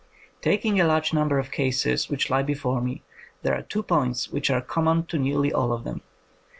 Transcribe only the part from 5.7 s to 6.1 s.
of them.